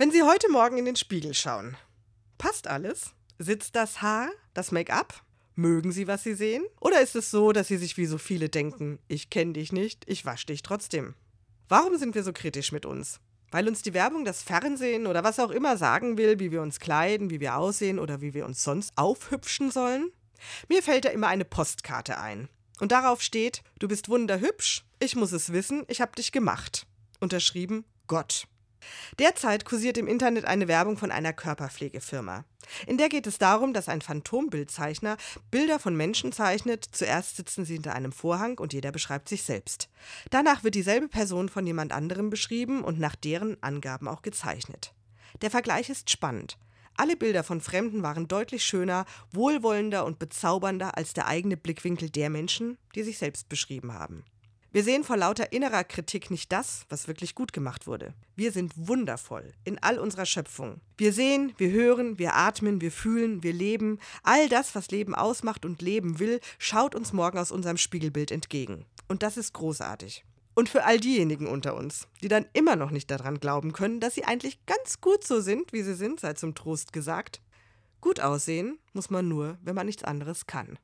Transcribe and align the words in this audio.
Wenn 0.00 0.10
Sie 0.10 0.22
heute 0.22 0.48
Morgen 0.50 0.78
in 0.78 0.86
den 0.86 0.96
Spiegel 0.96 1.34
schauen, 1.34 1.76
passt 2.38 2.68
alles? 2.68 3.10
Sitzt 3.38 3.76
das 3.76 4.00
Haar, 4.00 4.30
das 4.54 4.72
Make-up? 4.72 5.12
Mögen 5.56 5.92
Sie, 5.92 6.06
was 6.06 6.22
Sie 6.22 6.32
sehen? 6.32 6.64
Oder 6.80 7.02
ist 7.02 7.16
es 7.16 7.30
so, 7.30 7.52
dass 7.52 7.68
Sie 7.68 7.76
sich 7.76 7.98
wie 7.98 8.06
so 8.06 8.16
viele 8.16 8.48
denken, 8.48 8.98
ich 9.08 9.28
kenne 9.28 9.52
dich 9.52 9.72
nicht, 9.72 10.04
ich 10.06 10.24
wasche 10.24 10.46
dich 10.46 10.62
trotzdem? 10.62 11.16
Warum 11.68 11.98
sind 11.98 12.14
wir 12.14 12.22
so 12.22 12.32
kritisch 12.32 12.72
mit 12.72 12.86
uns? 12.86 13.20
Weil 13.50 13.68
uns 13.68 13.82
die 13.82 13.92
Werbung, 13.92 14.24
das 14.24 14.42
Fernsehen 14.42 15.06
oder 15.06 15.22
was 15.22 15.38
auch 15.38 15.50
immer 15.50 15.76
sagen 15.76 16.16
will, 16.16 16.38
wie 16.38 16.50
wir 16.50 16.62
uns 16.62 16.80
kleiden, 16.80 17.28
wie 17.28 17.40
wir 17.40 17.56
aussehen 17.56 17.98
oder 17.98 18.22
wie 18.22 18.32
wir 18.32 18.46
uns 18.46 18.64
sonst 18.64 18.96
aufhübschen 18.96 19.70
sollen? 19.70 20.10
Mir 20.70 20.82
fällt 20.82 21.04
da 21.04 21.10
immer 21.10 21.28
eine 21.28 21.44
Postkarte 21.44 22.18
ein. 22.18 22.48
Und 22.80 22.90
darauf 22.90 23.20
steht, 23.20 23.62
du 23.80 23.86
bist 23.86 24.08
wunderhübsch, 24.08 24.82
ich 24.98 25.14
muss 25.14 25.32
es 25.32 25.52
wissen, 25.52 25.84
ich 25.88 26.00
hab 26.00 26.16
dich 26.16 26.32
gemacht. 26.32 26.86
Unterschrieben 27.20 27.84
Gott. 28.06 28.46
Derzeit 29.18 29.64
kursiert 29.64 29.98
im 29.98 30.08
Internet 30.08 30.44
eine 30.44 30.68
Werbung 30.68 30.96
von 30.96 31.10
einer 31.10 31.32
Körperpflegefirma. 31.32 32.44
In 32.86 32.98
der 32.98 33.08
geht 33.08 33.26
es 33.26 33.38
darum, 33.38 33.72
dass 33.72 33.88
ein 33.88 34.00
Phantombildzeichner 34.00 35.16
Bilder 35.50 35.78
von 35.78 35.96
Menschen 35.96 36.32
zeichnet. 36.32 36.86
Zuerst 36.90 37.36
sitzen 37.36 37.64
sie 37.64 37.74
hinter 37.74 37.94
einem 37.94 38.12
Vorhang 38.12 38.58
und 38.58 38.72
jeder 38.72 38.92
beschreibt 38.92 39.28
sich 39.28 39.42
selbst. 39.42 39.88
Danach 40.30 40.64
wird 40.64 40.74
dieselbe 40.74 41.08
Person 41.08 41.48
von 41.48 41.66
jemand 41.66 41.92
anderem 41.92 42.30
beschrieben 42.30 42.82
und 42.82 42.98
nach 42.98 43.16
deren 43.16 43.62
Angaben 43.62 44.08
auch 44.08 44.22
gezeichnet. 44.22 44.94
Der 45.42 45.50
Vergleich 45.50 45.88
ist 45.88 46.10
spannend. 46.10 46.58
Alle 46.96 47.16
Bilder 47.16 47.44
von 47.44 47.60
Fremden 47.60 48.02
waren 48.02 48.28
deutlich 48.28 48.64
schöner, 48.64 49.06
wohlwollender 49.32 50.04
und 50.04 50.18
bezaubernder 50.18 50.96
als 50.98 51.14
der 51.14 51.26
eigene 51.26 51.56
Blickwinkel 51.56 52.10
der 52.10 52.28
Menschen, 52.28 52.76
die 52.94 53.02
sich 53.02 53.16
selbst 53.16 53.48
beschrieben 53.48 53.94
haben. 53.94 54.24
Wir 54.72 54.84
sehen 54.84 55.02
vor 55.02 55.16
lauter 55.16 55.52
innerer 55.52 55.82
Kritik 55.82 56.30
nicht 56.30 56.52
das, 56.52 56.86
was 56.88 57.08
wirklich 57.08 57.34
gut 57.34 57.52
gemacht 57.52 57.88
wurde. 57.88 58.14
Wir 58.36 58.52
sind 58.52 58.72
wundervoll 58.76 59.52
in 59.64 59.82
all 59.82 59.98
unserer 59.98 60.26
Schöpfung. 60.26 60.80
Wir 60.96 61.12
sehen, 61.12 61.52
wir 61.56 61.72
hören, 61.72 62.20
wir 62.20 62.36
atmen, 62.36 62.80
wir 62.80 62.92
fühlen, 62.92 63.42
wir 63.42 63.52
leben. 63.52 63.98
All 64.22 64.48
das, 64.48 64.76
was 64.76 64.92
Leben 64.92 65.16
ausmacht 65.16 65.64
und 65.64 65.82
leben 65.82 66.20
will, 66.20 66.38
schaut 66.58 66.94
uns 66.94 67.12
morgen 67.12 67.38
aus 67.38 67.50
unserem 67.50 67.78
Spiegelbild 67.78 68.30
entgegen. 68.30 68.86
Und 69.08 69.24
das 69.24 69.36
ist 69.36 69.54
großartig. 69.54 70.24
Und 70.54 70.68
für 70.68 70.84
all 70.84 71.00
diejenigen 71.00 71.48
unter 71.48 71.74
uns, 71.74 72.06
die 72.22 72.28
dann 72.28 72.46
immer 72.52 72.76
noch 72.76 72.92
nicht 72.92 73.10
daran 73.10 73.40
glauben 73.40 73.72
können, 73.72 73.98
dass 73.98 74.14
sie 74.14 74.24
eigentlich 74.24 74.64
ganz 74.66 75.00
gut 75.00 75.24
so 75.24 75.40
sind, 75.40 75.72
wie 75.72 75.82
sie 75.82 75.94
sind, 75.94 76.20
sei 76.20 76.34
zum 76.34 76.54
Trost 76.54 76.92
gesagt. 76.92 77.40
Gut 78.00 78.20
aussehen 78.20 78.78
muss 78.92 79.10
man 79.10 79.26
nur, 79.26 79.58
wenn 79.62 79.74
man 79.74 79.86
nichts 79.86 80.04
anderes 80.04 80.46
kann. 80.46 80.78